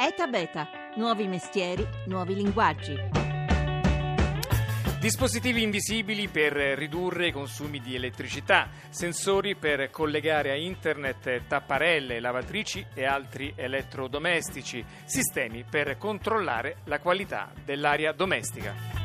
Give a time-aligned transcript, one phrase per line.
[0.00, 2.96] ETA Beta, nuovi mestieri, nuovi linguaggi.
[5.00, 12.86] Dispositivi invisibili per ridurre i consumi di elettricità, sensori per collegare a internet tapparelle, lavatrici
[12.94, 18.97] e altri elettrodomestici, sistemi per controllare la qualità dell'aria domestica.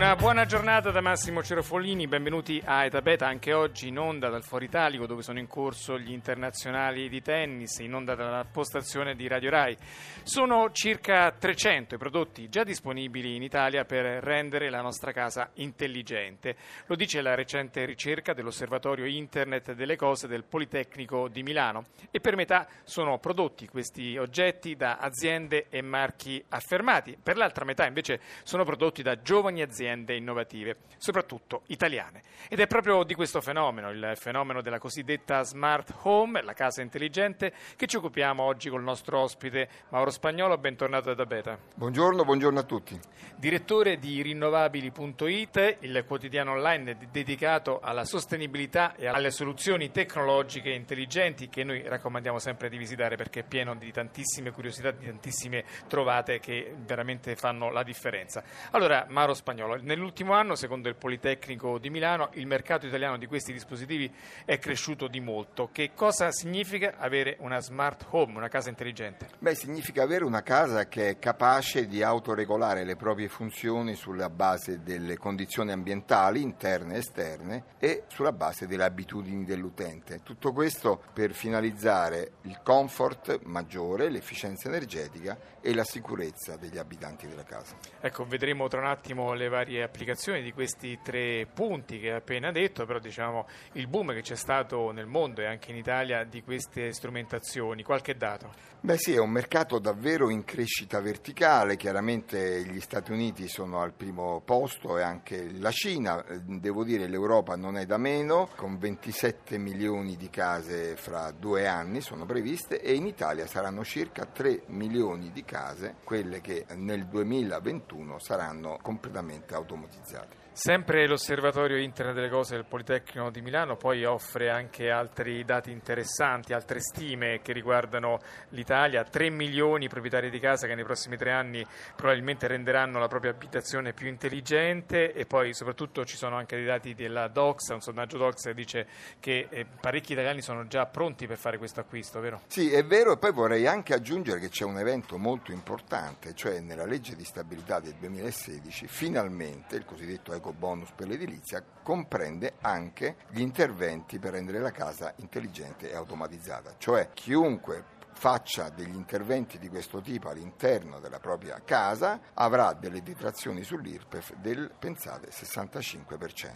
[0.00, 4.42] Una buona giornata da Massimo Cerofolini, benvenuti a Eta Beta anche oggi in onda dal
[4.42, 9.28] Foro Italico dove sono in corso gli internazionali di tennis, in onda dalla postazione di
[9.28, 9.76] Radio Rai.
[10.22, 16.56] Sono circa 300 i prodotti già disponibili in Italia per rendere la nostra casa intelligente.
[16.86, 22.36] Lo dice la recente ricerca dell'Osservatorio Internet delle Cose del Politecnico di Milano e per
[22.36, 28.64] metà sono prodotti questi oggetti da aziende e marchi affermati, per l'altra metà invece sono
[28.64, 32.22] prodotti da giovani aziende aziende innovative, soprattutto italiane.
[32.48, 37.52] Ed è proprio di questo fenomeno, il fenomeno della cosiddetta smart home, la casa intelligente,
[37.76, 40.56] che ci occupiamo oggi col nostro ospite Mauro Spagnolo.
[40.58, 41.58] Bentornato da Beta.
[41.74, 42.98] Buongiorno, buongiorno a tutti.
[43.36, 51.64] Direttore di rinnovabili.it, il quotidiano online dedicato alla sostenibilità e alle soluzioni tecnologiche intelligenti che
[51.64, 56.74] noi raccomandiamo sempre di visitare perché è pieno di tantissime curiosità, di tantissime trovate che
[56.76, 58.42] veramente fanno la differenza.
[58.70, 59.79] Allora, Mauro Spagnolo.
[59.82, 64.12] Nell'ultimo anno, secondo il Politecnico di Milano, il mercato italiano di questi dispositivi
[64.44, 65.70] è cresciuto di molto.
[65.72, 69.28] Che cosa significa avere una smart home, una casa intelligente?
[69.38, 74.82] Beh, significa avere una casa che è capace di autoregolare le proprie funzioni sulla base
[74.82, 80.20] delle condizioni ambientali interne e esterne e sulla base delle abitudini dell'utente.
[80.22, 87.44] Tutto questo per finalizzare il comfort maggiore, l'efficienza energetica e la sicurezza degli abitanti della
[87.44, 87.76] casa.
[88.00, 92.50] Ecco, vedremo tra un attimo le varie applicazioni di questi tre punti che hai appena
[92.50, 96.42] detto, però diciamo il boom che c'è stato nel mondo e anche in Italia di
[96.42, 98.68] queste strumentazioni, qualche dato?
[98.82, 103.92] Beh sì, è un mercato davvero in crescita verticale, chiaramente gli Stati Uniti sono al
[103.92, 109.58] primo posto e anche la Cina, devo dire l'Europa non è da meno, con 27
[109.58, 115.30] milioni di case fra due anni sono previste e in Italia saranno circa 3 milioni
[115.30, 120.39] di case, quelle che nel 2021 saranno completamente automatizzate.
[120.52, 126.52] Sempre l'Osservatorio Internet delle Cose del Politecnico di Milano poi offre anche altri dati interessanti,
[126.52, 128.18] altre stime che riguardano
[128.50, 133.06] l'Italia, 3 milioni di proprietari di casa che nei prossimi tre anni probabilmente renderanno la
[133.06, 137.80] propria abitazione più intelligente e poi soprattutto ci sono anche dei dati della Doxa, un
[137.80, 138.86] sondaggio Doxa che dice
[139.20, 142.42] che eh, parecchi italiani sono già pronti per fare questo acquisto, vero?
[142.48, 146.58] Sì, è vero e poi vorrei anche aggiungere che c'è un evento molto importante, cioè
[146.60, 153.16] nella legge di stabilità del 2016 finalmente il cosiddetto eco bonus per l'edilizia comprende anche
[153.28, 159.68] gli interventi per rendere la casa intelligente e automatizzata, cioè chiunque faccia degli interventi di
[159.68, 166.48] questo tipo all'interno della propria casa avrà delle detrazioni sull'IRPEF del, pensate, 65%.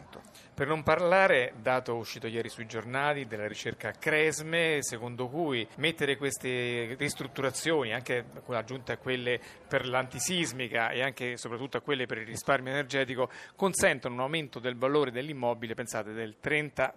[0.54, 6.94] Per non parlare, dato uscito ieri sui giornali, della ricerca Cresme, secondo cui mettere queste
[6.98, 12.26] ristrutturazioni, anche aggiunte a quelle per l'antisismica e anche e soprattutto a quelle per il
[12.26, 16.92] risparmio energetico, consentono un aumento del valore dell'immobile, pensate, del 30%.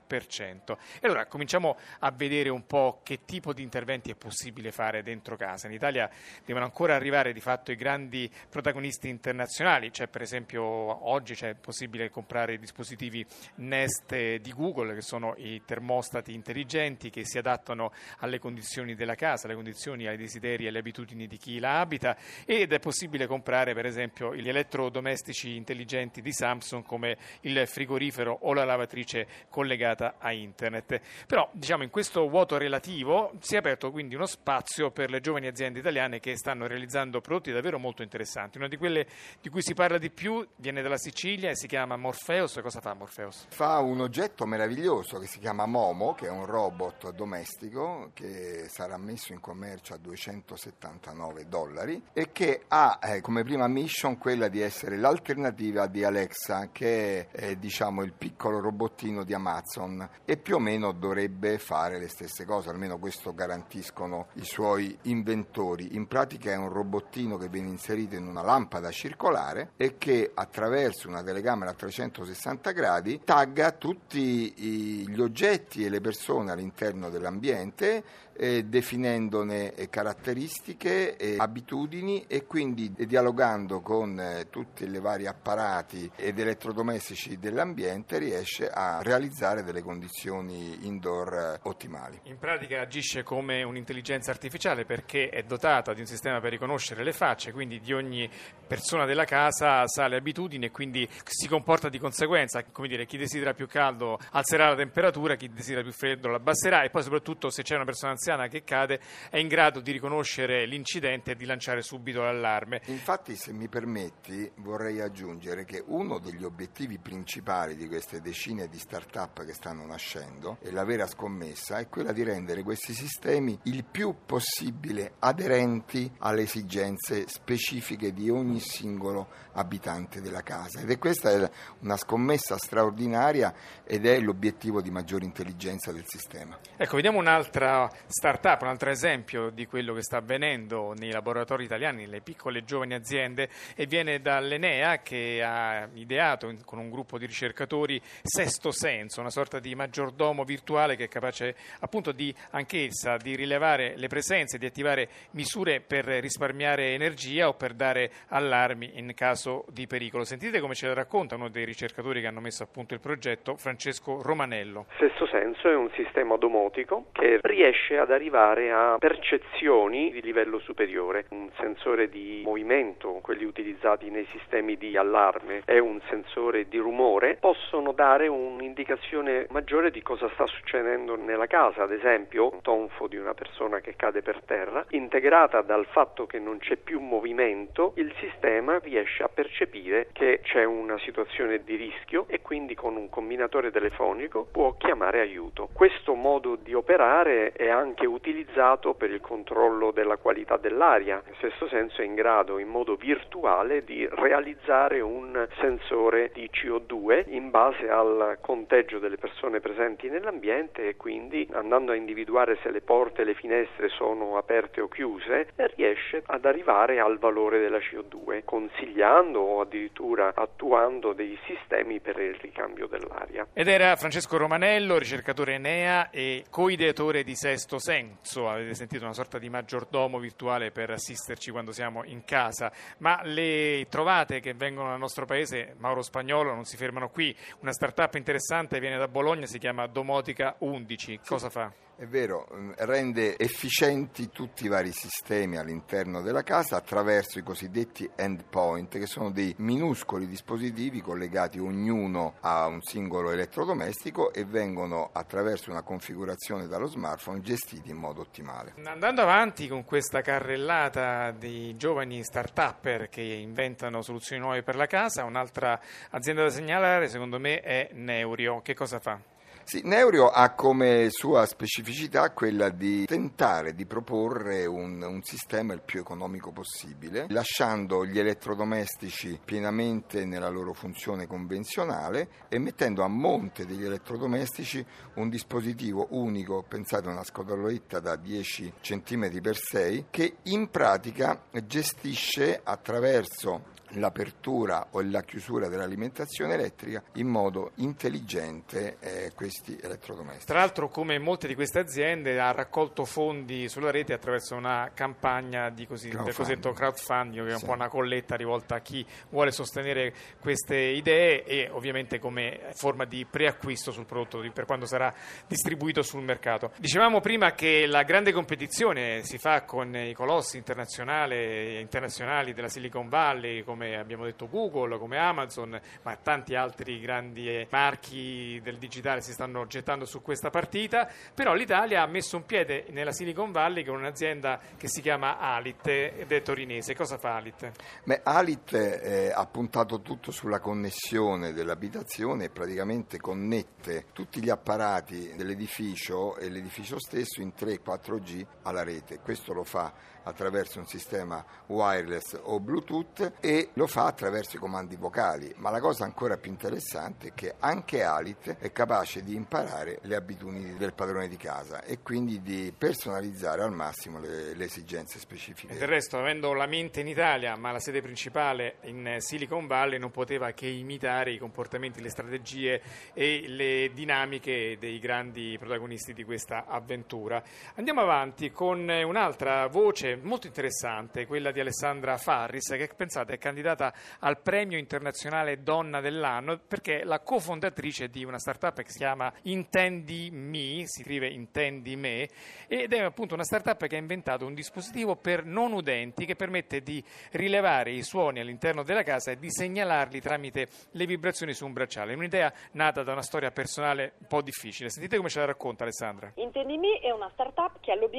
[1.00, 5.04] E allora cominciamo a vedere un po' che tipo di interventi è possibile possibile fare
[5.04, 5.68] dentro casa.
[5.68, 6.10] In Italia
[6.46, 12.10] devono ancora arrivare di fatto i grandi protagonisti internazionali, cioè per esempio oggi c'è possibile
[12.10, 13.26] comprare i dispositivi
[13.56, 19.48] Nest di Google che sono i termostati intelligenti che si adattano alle condizioni della casa,
[19.48, 22.16] alle condizioni, ai desideri e alle abitudini di chi la abita
[22.46, 28.54] ed è possibile comprare per esempio gli elettrodomestici intelligenti di Samsung come il frigorifero o
[28.54, 31.02] la lavatrice collegata a internet.
[31.28, 35.20] Però diciamo in questo vuoto relativo si è aperto quindi uno spazio spazio per le
[35.20, 38.58] giovani aziende italiane che stanno realizzando prodotti davvero molto interessanti.
[38.58, 39.06] Una di quelle
[39.42, 42.58] di cui si parla di più viene dalla Sicilia e si chiama Morpheus.
[42.62, 43.48] Cosa fa Morpheus?
[43.50, 48.98] Fa un oggetto meraviglioso che si chiama Momo, che è un robot domestico che sarà
[48.98, 54.62] messo in commercio a 279 dollari e che ha eh, come prima mission quella di
[54.62, 60.56] essere l'alternativa di Alexa, che è eh, diciamo il piccolo robottino di Amazon e più
[60.56, 65.96] o meno dovrebbe fare le stesse cose, almeno questo garantiscono i suoi inventori.
[65.96, 71.08] In pratica è un robottino che viene inserito in una lampada circolare e che attraverso
[71.08, 78.04] una telecamera a 360 gradi tagga tutti gli oggetti e le persone all'interno dell'ambiente
[78.38, 86.10] eh, definendone eh, caratteristiche e abitudini e quindi dialogando con eh, tutti i vari apparati
[86.16, 92.20] ed elettrodomestici dell'ambiente riesce a realizzare delle condizioni indoor eh, ottimali.
[92.24, 97.04] In pratica agisce come un'intelligenza intelligenza artificiale perché è dotata di un sistema per riconoscere
[97.04, 98.30] le facce, quindi di ogni
[98.68, 102.64] persona della casa sa le abitudini e quindi si comporta di conseguenza.
[102.72, 106.84] Come dire, chi desidera più caldo alzerà la temperatura, chi desidera più freddo la abbasserà
[106.84, 109.00] e poi soprattutto se c'è una persona anziana che cade
[109.30, 112.82] è in grado di riconoscere l'incidente e di lanciare subito l'allarme.
[112.86, 118.78] Infatti, se mi permetti, vorrei aggiungere che uno degli obiettivi principali di queste decine di
[118.78, 123.84] start-up che stanno nascendo e la vera scommessa è quella di rendere questi sistemi il
[123.84, 131.50] più possibile aderenti alle esigenze specifiche di ogni singolo abitante della casa ed è questa
[131.80, 136.58] una scommessa straordinaria ed è l'obiettivo di maggiore intelligenza del sistema.
[136.76, 142.04] Ecco, vediamo un'altra start-up, un altro esempio di quello che sta avvenendo nei laboratori italiani,
[142.04, 147.26] nelle piccole e giovani aziende e viene dall'Enea che ha ideato con un gruppo di
[147.26, 153.36] ricercatori Sesto Senso, una sorta di maggiordomo virtuale che è capace appunto di anch'essa di
[153.36, 159.66] rilevare le presenze, di attivare misure per risparmiare energia o per dare allarmi in caso
[159.70, 160.24] di pericolo.
[160.24, 163.56] Sentite come ce la racconta uno dei ricercatori che hanno messo a punto il progetto,
[163.56, 164.86] Francesco Romanello.
[164.98, 171.26] Sesto senso è un sistema domotico che riesce ad arrivare a percezioni di livello superiore.
[171.30, 177.38] Un sensore di movimento, quelli utilizzati nei sistemi di allarme, e un sensore di rumore
[177.40, 183.18] possono dare un'indicazione maggiore di cosa sta succedendo nella casa, ad esempio un tonfo di
[183.18, 188.14] una persona che cade per terra, integrata dal fatto che non c'è più movimento, il
[188.20, 193.72] sistema riesce a percepire che c'è una situazione di rischio e quindi con un combinatore
[193.72, 195.70] telefonico può chiamare aiuto.
[195.74, 201.22] Questo modo di operare è anche utilizzato per il controllo della qualità dell'aria.
[201.28, 207.26] In questo senso è in grado in modo virtuale di realizzare un sensore di CO2
[207.28, 212.82] in base al conteggio delle persone presenti nell'ambiente e quindi andando a individuare se le
[212.82, 219.40] porte le finestre sono aperte o chiuse riesce ad arrivare al valore della CO2 consigliando
[219.40, 223.48] o addirittura attuando dei sistemi per il ricambio dell'aria.
[223.54, 228.50] Ed era Francesco Romanello, ricercatore Enea e coideatore di Sesto Senso.
[228.50, 232.72] Avete sentito una sorta di maggiordomo virtuale per assisterci quando siamo in casa.
[233.00, 237.36] Ma le trovate che vengono dal nostro paese, Mauro Spagnolo, non si fermano qui.
[237.62, 241.20] Una startup interessante viene da Bologna, si chiama Domotica 11.
[241.26, 241.87] Cosa fa?
[242.00, 248.08] È vero, mm, rende efficienti tutti i vari sistemi all'interno della casa attraverso i cosiddetti
[248.16, 255.72] endpoint, che sono dei minuscoli dispositivi collegati ognuno a un singolo elettrodomestico e vengono attraverso
[255.72, 258.76] una configurazione dallo smartphone gestiti in modo ottimale.
[258.84, 265.24] Andando avanti con questa carrellata di giovani start-upper che inventano soluzioni nuove per la casa,
[265.24, 268.62] un'altra azienda da segnalare secondo me è Neurio.
[268.62, 269.20] Che cosa fa?
[269.70, 275.82] Sì, Neurio ha come sua specificità quella di tentare di proporre un, un, sistema il
[275.82, 283.66] più economico possibile, lasciando gli elettrodomestici pienamente nella loro funzione convenzionale e mettendo a monte
[283.66, 290.38] degli elettrodomestici un dispositivo unico, pensate a una scodoletta da 10 cm per 6, che
[290.44, 299.78] in pratica gestisce attraverso l'apertura o la chiusura dell'alimentazione elettrica in modo intelligente eh, questi
[299.82, 300.48] elettrodomestici.
[300.48, 305.70] Tra l'altro, come molte di queste aziende, ha raccolto fondi sulla rete attraverso una campagna
[305.70, 307.66] di così, del cosiddetto crowdfunding, che è un sì.
[307.66, 313.26] po' una colletta rivolta a chi vuole sostenere queste idee e ovviamente come forma di
[313.26, 315.14] preacquisto sul prodotto per quando sarà
[315.48, 316.72] distribuito sul mercato.
[316.78, 323.10] Dicevamo prima che la grande competizione si fa con i colossi internazionali, internazionali della Silicon
[323.10, 329.32] Valley, come abbiamo detto Google, come Amazon, ma tanti altri grandi marchi del digitale si
[329.32, 333.98] stanno gettando su questa partita, però l'Italia ha messo un piede nella Silicon Valley con
[333.98, 336.96] un'azienda che si chiama Alit ed è torinese.
[336.96, 337.72] Cosa fa Alit?
[338.04, 345.36] Beh, Alit eh, ha puntato tutto sulla connessione dell'abitazione e praticamente connette tutti gli apparati
[345.36, 349.20] dell'edificio e l'edificio stesso in 3-4G alla rete.
[349.20, 349.94] Questo lo fa
[350.24, 355.54] attraverso un sistema wireless o Bluetooth e lo fa attraverso i comandi vocali.
[355.58, 360.16] Ma la cosa ancora più interessante è che anche Alit è capace di imparare le
[360.16, 365.74] abitudini del padrone di casa e quindi di personalizzare al massimo le, le esigenze specifiche.
[365.74, 370.00] E del resto, avendo la mente in Italia, ma la sede principale in Silicon Valley,
[370.00, 372.82] non poteva che imitare i comportamenti, le strategie
[373.14, 377.44] e le dinamiche dei grandi protagonisti di questa avventura.
[377.76, 383.57] Andiamo avanti con un'altra voce molto interessante, quella di Alessandra Farris, che pensate è candidata
[383.58, 389.00] candidata al premio internazionale Donna dell'anno perché è la cofondatrice di una startup che si
[389.00, 392.30] chiama Intendi Me, si scrive Intendi Me,
[392.68, 396.82] ed è appunto una startup che ha inventato un dispositivo per non udenti che permette
[396.82, 401.74] di rilevare i suoni all'interno della casa e di segnalarli tramite le vibrazioni su un
[401.74, 402.14] bracciale.
[402.14, 404.90] Un'idea nata da una storia personale un po' difficile.
[404.90, 406.32] Sentite come ce la racconta Alessandra.
[406.36, 407.77] Intendimi è una startup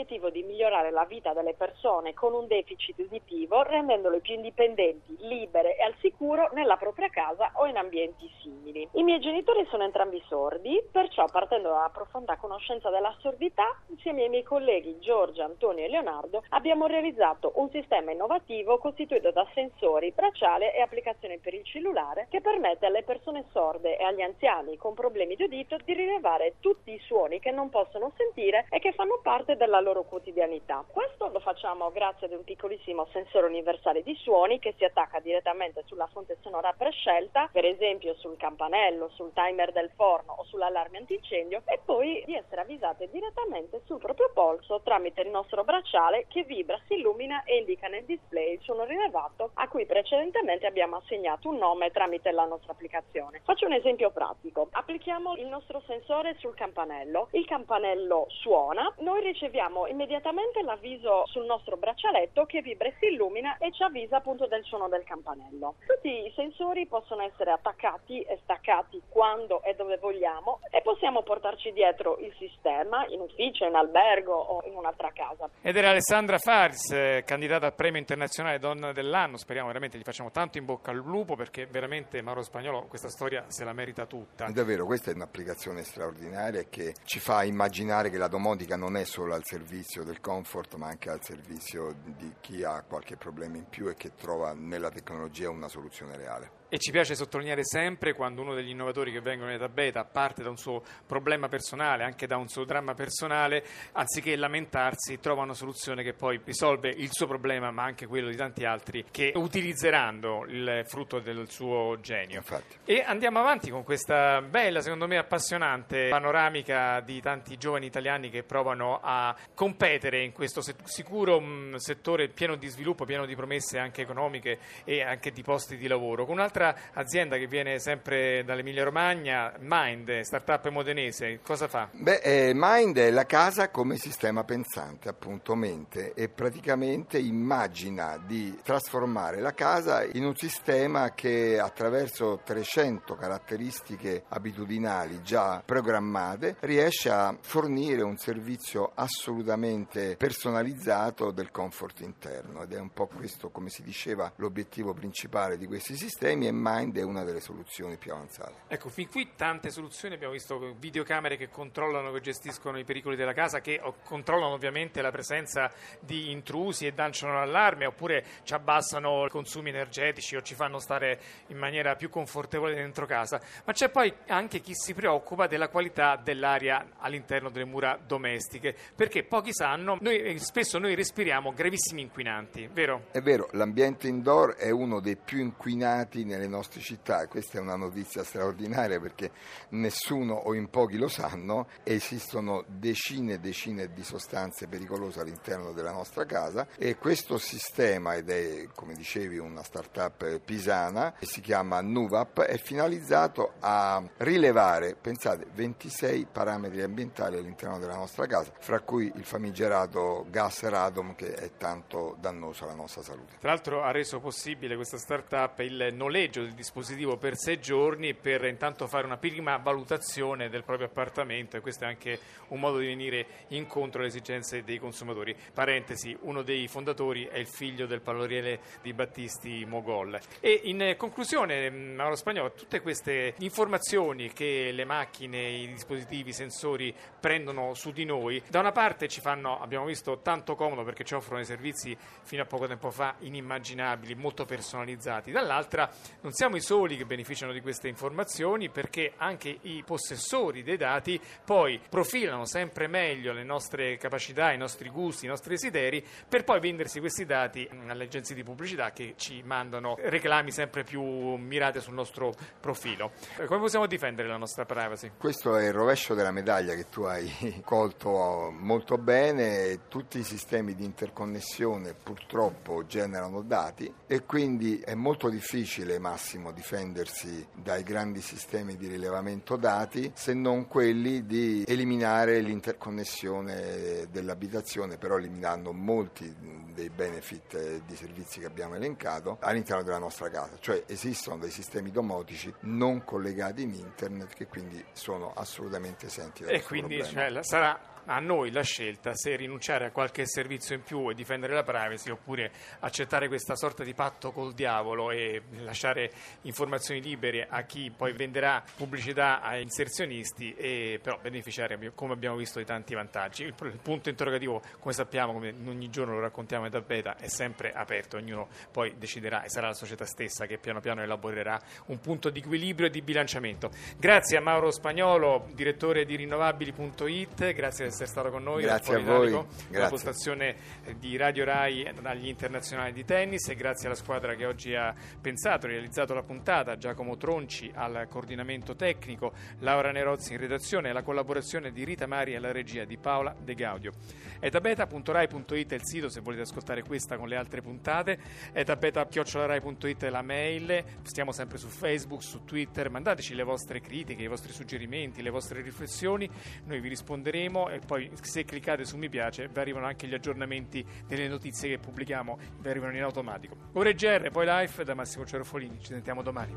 [0.09, 5.77] l'obiettivo di migliorare la vita delle persone con un deficit uditivo, rendendole più indipendenti, libere
[5.77, 8.89] e al sicuro nella propria casa o in ambienti simili.
[8.93, 14.23] I miei genitori sono entrambi sordi, perciò partendo da una profonda conoscenza della sordità, insieme
[14.23, 20.13] ai miei colleghi Giorgia, Antonio e Leonardo, abbiamo realizzato un sistema innovativo costituito da sensori,
[20.13, 24.95] bracciale e applicazioni per il cellulare che permette alle persone sorde e agli anziani con
[24.95, 29.21] problemi di udito di rilevare tutti i suoni che non possono sentire e che fanno
[29.23, 30.85] parte della loro quotidianità.
[30.87, 35.83] Questo lo facciamo grazie ad un piccolissimo sensore universale di suoni che si attacca direttamente
[35.87, 41.63] sulla fonte sonora prescelta, per esempio sul campanello, sul timer del forno o sull'allarme antincendio,
[41.67, 46.81] e poi di essere avvisate direttamente sul proprio polso tramite il nostro bracciale che vibra,
[46.87, 51.57] si illumina e indica nel display il suono rilevato a cui precedentemente abbiamo assegnato un
[51.57, 53.41] nome tramite la nostra applicazione.
[53.45, 54.69] Faccio un esempio pratico.
[54.71, 61.77] Applichiamo il nostro sensore sul campanello, il campanello suona, noi riceviamo immediatamente l'avviso sul nostro
[61.77, 65.77] braccialetto che vibra e si illumina e ci avvisa appunto del suono del campanello.
[65.87, 71.73] Tutti i sensori possono essere attaccati e staccati quando e dove vogliamo e possiamo portarci
[71.73, 75.49] dietro il sistema in ufficio, in albergo o in un'altra casa.
[75.63, 79.37] Ed era Alessandra Faris, eh, candidata al premio internazionale Donna dell'anno.
[79.37, 83.45] Speriamo veramente gli facciamo tanto in bocca al lupo perché veramente Mauro Spagnolo questa storia
[83.49, 84.47] se la merita tutta.
[84.51, 89.35] Davvero, questa è un'applicazione straordinaria che ci fa immaginare che la domotica non è solo
[89.35, 93.89] al servizio del comfort, ma anche al servizio di chi ha qualche problema in più
[93.89, 96.58] e che trova nella tecnologia una soluzione reale.
[96.71, 100.43] E ci piace sottolineare sempre quando uno degli innovatori che vengono in età beta parte
[100.43, 105.55] da un suo problema personale, anche da un suo dramma personale, anziché lamentarsi, trova una
[105.55, 110.45] soluzione che poi risolve il suo problema, ma anche quello di tanti altri che utilizzeranno
[110.47, 112.37] il frutto del suo genio.
[112.37, 112.77] Infatti.
[112.85, 118.43] E andiamo avanti con questa bella, secondo me appassionante panoramica di tanti giovani italiani che
[118.43, 123.79] provano a competere in questo se- sicuro mh, settore pieno di sviluppo, pieno di promesse
[123.79, 126.27] anche economiche e anche di posti di lavoro.
[126.27, 126.58] Con un'altra
[126.95, 131.89] azienda che viene sempre dall'Emilia Romagna, Mind, startup modenese, cosa fa?
[131.93, 138.59] Beh, eh, Mind è la casa come sistema pensante, appunto mente, e praticamente immagina di
[138.63, 147.37] trasformare la casa in un sistema che attraverso 300 caratteristiche abitudinali già programmate riesce a
[147.41, 153.83] fornire un servizio assolutamente personalizzato del comfort interno ed è un po' questo, come si
[153.83, 158.63] diceva, l'obiettivo principale di questi sistemi e Mind è una delle soluzioni più avanzate.
[158.69, 163.35] Ecco, fin qui tante soluzioni, abbiamo visto videocamere che controllano, che gestiscono i pericoli della
[163.35, 169.31] casa, che controllano ovviamente la presenza di intrusi e lanciano l'allarme, oppure ci abbassano i
[169.31, 174.13] consumi energetici o ci fanno stare in maniera più confortevole dentro casa, ma c'è poi
[174.29, 180.19] anche chi si preoccupa della qualità dell'aria all'interno delle mura domestiche, perché pochi sanno, noi,
[180.19, 183.07] eh, spesso noi respiriamo gravissimi inquinanti, vero?
[183.11, 187.77] È vero, l'ambiente indoor è uno dei più inquinati nelle nostre città questa è una
[187.77, 189.31] notizia straordinaria perché
[189.71, 195.93] nessuno o in pochi lo sanno, esistono decine e decine di sostanze pericolose all'interno della
[195.93, 202.43] nostra casa e questo sistema, ed è come dicevi una startup pisana, si chiama Nuvap,
[202.43, 209.25] è finalizzato a rilevare, pensate, 26 parametri ambientali all'interno della nostra casa, fra cui il
[209.25, 213.37] famigerato gas radon che è tanto dannoso alla nostra salute.
[213.41, 218.45] Tra l'altro ha reso possibile questa startup il noleggio del dispositivo per sei giorni per
[218.45, 222.19] intanto fare una prima valutazione del proprio appartamento e questo è anche
[222.49, 225.35] un modo di venire incontro alle esigenze dei consumatori.
[225.53, 230.19] Parentesi, uno dei fondatori è il figlio del paroliere di Battisti Mogol.
[230.41, 236.95] E in conclusione, Mauro Spagnolo, tutte queste informazioni che le macchine, i dispositivi, i sensori
[237.19, 241.15] prendono su di noi, da una parte ci fanno, abbiamo visto, tanto comodo perché ci
[241.15, 245.91] offrono dei servizi fino a poco tempo fa inimmaginabili, molto personalizzati, dall'altra
[246.21, 251.21] non siamo i soli che beneficiano di queste informazioni perché anche i possessori dei dati
[251.45, 256.61] poi profilano sempre meglio le nostre capacità, i nostri gusti, i nostri desideri per poi
[256.61, 261.95] vendersi questi dati alle agenzie di pubblicità che ci mandano reclami sempre più mirate sul
[261.95, 263.13] nostro profilo.
[263.37, 265.13] Eh, come possiamo difendere la nostra privacy?
[265.17, 269.87] Questo è il rovescio della medaglia che tu hai colto molto bene.
[269.89, 277.47] Tutti i sistemi di interconnessione purtroppo generano dati e quindi è molto difficile, Massimo, difendersi
[277.55, 285.73] dai grandi sistemi di rilevamento dati se non quelli di eliminare l'interconnessione dell'abitazione, però eliminando
[285.75, 286.35] molti
[286.73, 290.57] dei benefit di servizi che abbiamo elencato all'interno della nostra casa.
[290.59, 296.51] Cioè esistono dei sistemi domotici non collegati in internet che quindi sono assolutamente esenti da
[296.51, 301.11] E quindi cioè, sarà a noi la scelta se rinunciare a qualche servizio in più
[301.11, 302.51] e difendere la privacy oppure
[302.81, 306.11] accettare questa sorta di patto col diavolo e lasciare
[306.43, 312.59] informazioni libere a chi poi venderà pubblicità ai inserzionisti e però beneficiare come abbiamo visto
[312.59, 313.45] di tanti vantaggi.
[313.45, 318.17] Il, punto interrogativo come sappiamo, come ogni giorno lo raccontiamo in beta, è sempre aperto,
[318.17, 322.41] ognuno poi deciderà e sarà la società stessa che piano piano elaborerà un punto di
[322.41, 323.71] equilibrio e di bilanciamento.
[323.99, 328.63] Grazie a Mauro Spagnolo, direttore di rinnovabili.it, grazie di essere stato con noi.
[328.63, 329.31] Grazie a voi.
[329.31, 329.79] Grazie.
[329.79, 330.57] La postazione
[330.99, 335.67] di Radio Rai dagli internazionali di tennis e grazie alla squadra che oggi ha pensato
[335.67, 341.03] e realizzato la puntata, Giacomo Tronci al coordinamento tecnico, Laura Nerozzi in redazione e la
[341.03, 343.93] collaborazione di Rita Mari e la regia di Paola De Gaudio.
[344.39, 348.19] etabeta.rai.it è il sito se volete ascoltare questa con le altre puntate,
[348.53, 354.29] etabeta.rai.it è la mail, stiamo sempre su Facebook, su Twitter, mandateci le vostre critiche, i
[354.29, 356.29] vostri suggerimenti, le vostre riflessioni,
[356.65, 360.85] noi vi risponderemo e poi se cliccate su mi piace vi arrivano anche gli aggiornamenti
[361.07, 363.57] delle notizie che pubblichiamo, vi arrivano in automatico.
[363.73, 366.55] Ora GR, poi live da Massimo Cerofolini, ci sentiamo domani.